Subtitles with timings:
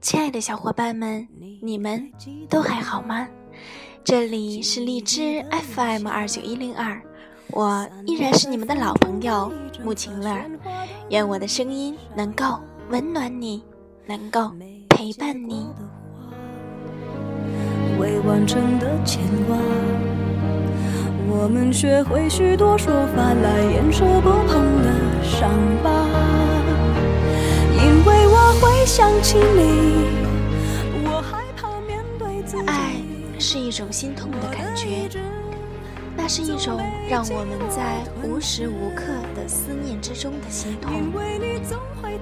[0.00, 1.28] 亲爱的小伙伴们，
[1.60, 2.10] 你们
[2.48, 3.28] 都还好吗？
[4.02, 6.98] 这里是荔枝 FM 二九一零二，
[7.50, 9.52] 我依然是你们的老朋友
[9.84, 10.34] 木晴乐。
[11.10, 12.58] 愿我的声音能够
[12.88, 13.62] 温暖你，
[14.06, 14.50] 能够
[14.88, 15.68] 陪伴你。
[17.98, 19.54] 未完成的牵挂，
[21.28, 25.50] 我们学会许多说法来掩饰不碰的伤
[25.84, 26.49] 疤。
[28.00, 30.08] 因为我会想起你，
[31.04, 32.66] 我害怕面对自己。
[32.66, 32.94] 爱
[33.38, 35.06] 是一种心痛的感觉，
[36.16, 39.04] 那是一种让我们在无时无刻
[39.36, 40.90] 的思念之中的心痛，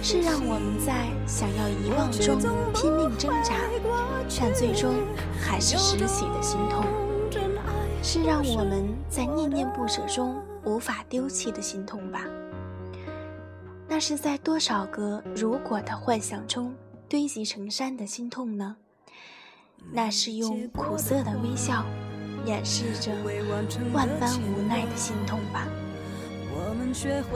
[0.00, 2.38] 是让我们在想要遗忘中
[2.72, 3.52] 拼命挣扎，
[4.40, 4.94] 但最终
[5.38, 6.86] 还是拾起的心痛，
[8.02, 12.22] 是让我们在念念不舍中无法丢弃的心痛吧。
[13.96, 16.74] 那是在多少个如果的幻想中
[17.08, 18.76] 堆积成山的心痛呢？
[19.90, 21.82] 那是用苦涩的微笑
[22.44, 23.10] 掩饰着
[23.94, 25.66] 万般无奈的心痛吧？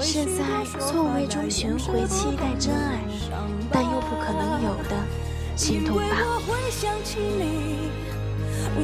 [0.00, 0.44] 是在
[0.78, 3.00] 错位中寻回期待真爱，
[3.72, 4.94] 但又不可能有的
[5.56, 6.04] 心痛吧？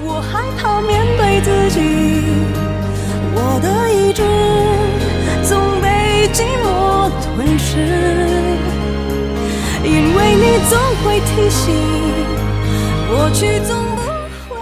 [0.03, 1.79] 我害怕面对自己，
[3.37, 4.23] 我的意志
[7.77, 7.83] 是，
[9.85, 11.65] 因为你总会提醒。
[13.09, 14.03] 过去总不
[14.49, 14.57] 会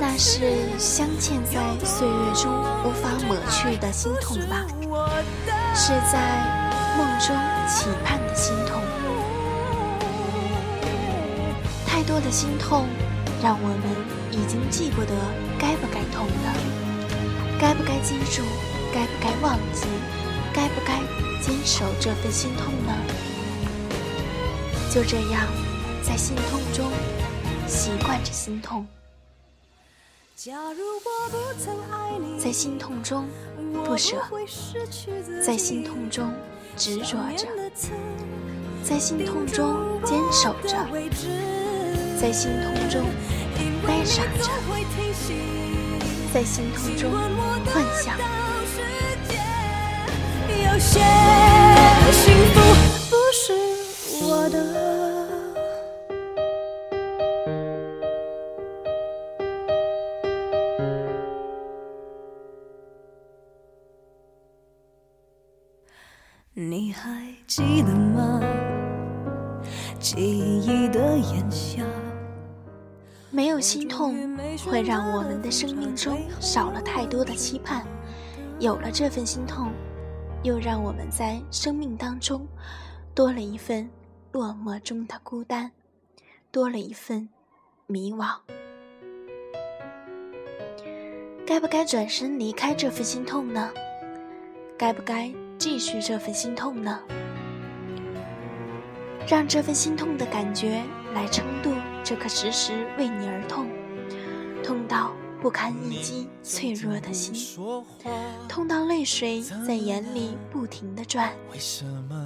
[0.00, 2.50] 那是镶嵌在岁月中
[2.84, 4.64] 无法抹去的心痛吧，
[5.74, 6.20] 是在
[6.96, 7.36] 梦中
[7.68, 8.80] 期盼的心痛。
[11.86, 12.86] 太多的心痛，
[13.42, 13.84] 让我们
[14.30, 15.12] 已经记不得
[15.58, 16.54] 该不该痛了，
[17.60, 18.42] 该不该记住，
[18.94, 19.86] 该不该忘记，
[20.52, 21.00] 该不该
[21.40, 22.92] 坚守这份心痛呢？
[24.92, 25.46] 就这样，
[26.02, 26.90] 在心痛中。
[27.68, 28.84] 习惯着心痛，
[32.36, 33.28] 在心痛中
[33.84, 34.16] 不舍，
[35.40, 36.34] 在心痛中
[36.76, 37.46] 执着着，
[38.82, 40.84] 在心痛中坚守着，
[42.20, 43.06] 在心痛中
[43.86, 44.50] 呆傻着，
[46.34, 47.12] 在心痛中
[47.66, 48.49] 幻想。
[50.62, 51.00] 有些
[52.12, 52.60] 幸福
[53.10, 53.52] 不是
[54.24, 54.56] 我的。
[66.52, 68.40] 你还记得吗？
[69.98, 71.82] 记忆的炎夏。
[73.30, 74.36] 没有心痛，
[74.68, 77.82] 会让我们的生命中少了太多的期盼；
[78.58, 79.70] 有了这份心痛，
[80.42, 82.46] 又让我们在生命当中
[83.14, 83.88] 多了一份
[84.32, 85.70] 落寞中的孤单，
[86.50, 87.28] 多了一份
[87.86, 88.36] 迷惘。
[91.46, 93.70] 该不该转身离开这份心痛呢？
[94.78, 95.32] 该不该？
[95.58, 97.00] 继续这份心痛呢？
[99.28, 101.70] 让这份心痛的感觉来撑渡
[102.02, 103.68] 这颗时时为你而痛、
[104.64, 107.34] 痛到不堪一击、脆弱的心，
[108.48, 111.32] 痛到泪水在眼里不停的转，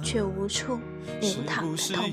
[0.03, 0.77] 却无处
[1.21, 2.03] 流淌的痛。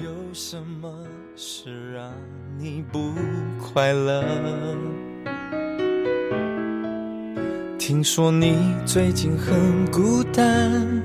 [7.78, 11.02] 听说你最近很孤单。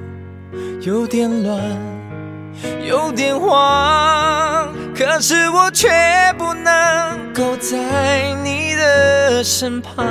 [0.81, 1.61] 有点乱，
[2.87, 5.87] 有点慌，可是我却
[6.39, 10.03] 不能够在你的身旁。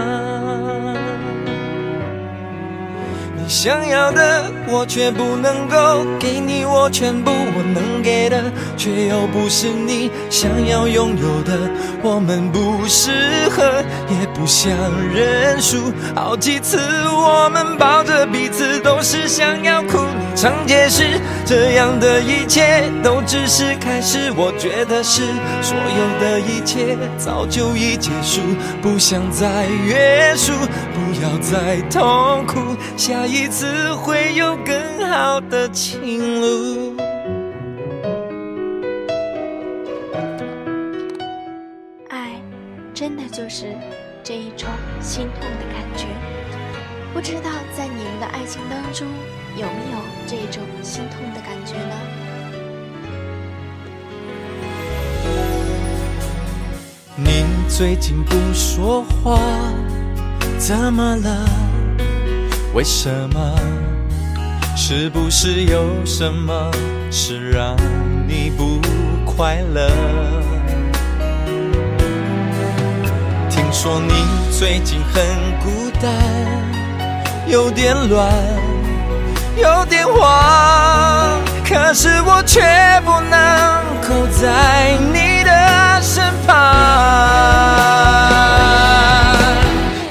[3.37, 8.41] 你想要的，我却不能够给你我全部，我能给的，
[8.77, 11.59] 却又不是你想要拥有的。
[12.01, 13.11] 我们不适
[13.51, 13.65] 合，
[14.09, 14.71] 也不想
[15.13, 15.93] 认输。
[16.15, 16.79] 好几次
[17.09, 20.06] 我们抱着彼此，都是想要哭。
[20.37, 24.31] 常解释，这样的一切都只是开始。
[24.37, 25.23] 我觉得是
[25.63, 28.43] 所有的一切早就已结束，
[28.83, 30.53] 不想再约束，
[30.93, 32.77] 不要再痛苦。
[32.99, 36.95] 下一次会有更好的情路。
[42.11, 42.33] 爱，
[42.93, 43.75] 真的就是
[44.23, 44.69] 这一种
[45.01, 46.05] 心痛的感觉。
[47.17, 49.09] 不知道在你们的爱情当中。
[49.57, 51.97] 有没有这种心痛的感觉呢？
[57.17, 59.41] 你最近不说话，
[60.59, 61.49] 怎么了？
[62.75, 63.59] 为什么？
[64.77, 66.71] 是不是有什么
[67.11, 67.75] 事让
[68.29, 68.79] 你不？
[69.25, 69.89] 快乐。
[73.49, 74.13] 听说你
[74.53, 75.25] 最近很
[75.61, 76.13] 孤单，
[77.47, 78.29] 有点乱，
[79.57, 82.61] 有点慌，可是我却
[83.05, 83.39] 不能
[84.03, 85.51] 够在你的
[86.03, 86.57] 身旁。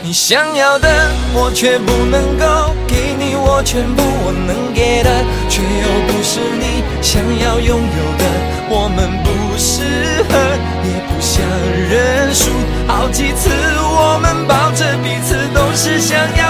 [0.01, 0.87] 你想要的，
[1.33, 5.09] 我却不能够给你我全部，我能给的，
[5.49, 8.23] 却又不是你想要拥有的。
[8.67, 9.83] 我们不适
[10.29, 10.33] 合，
[10.83, 11.43] 也不想
[11.89, 12.49] 认输。
[12.87, 16.44] 好几次我们抱着彼此，都是想要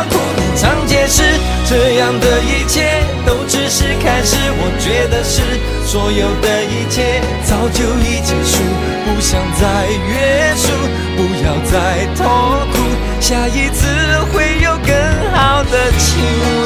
[4.26, 4.36] 是。
[4.58, 5.42] 我觉得是，
[5.86, 8.64] 所有的一切早就已结束，
[9.06, 10.68] 不想再约束，
[11.16, 12.26] 不要再痛
[12.72, 12.76] 苦。
[13.22, 13.86] 下一次
[14.34, 14.92] 会有更
[15.34, 16.66] 好的情路。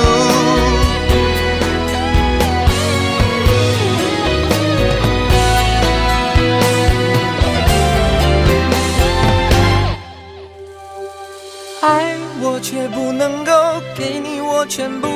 [11.81, 15.07] 爱我却不能够给你我全部，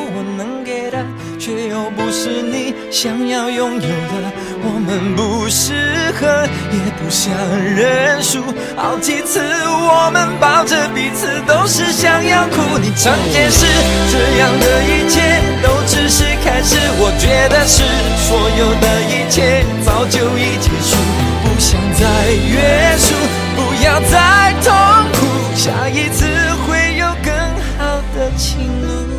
[1.44, 4.31] 却又不是你想要拥有的。
[4.63, 5.74] 我们不适
[6.16, 8.40] 合，也不想认输。
[8.78, 12.80] 好几次我们抱着彼此，都是想要哭。
[12.80, 13.66] 你常解释，
[14.07, 15.19] 这样的一切
[15.62, 16.80] 都只是开始。
[16.95, 17.84] 我觉得是，
[18.24, 20.96] 所有的一切早就已结束，
[21.44, 23.12] 不想再约束，
[23.60, 24.72] 不要再痛
[25.12, 25.28] 苦。
[25.57, 26.24] 下一次
[26.63, 27.36] 会有更
[27.78, 29.12] 好的情路。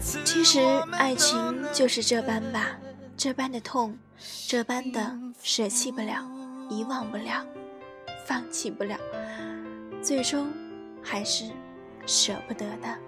[0.00, 0.60] 其实
[0.92, 2.78] 爱情就是这般吧，
[3.16, 3.96] 这般的痛，
[4.48, 6.26] 这般的舍弃不了，
[6.70, 7.44] 遗忘不了，
[8.26, 8.96] 放弃不了，
[10.02, 10.50] 最终
[11.02, 11.50] 还是
[12.06, 12.98] 舍不得的。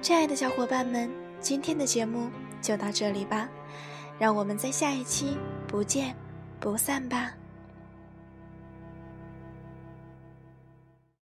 [0.00, 1.10] 亲爱的小伙伴们，
[1.40, 2.30] 今天的节目
[2.62, 3.48] 就到这里吧，
[4.18, 5.36] 让我们在下一期
[5.68, 6.16] 不见
[6.58, 7.34] 不散吧。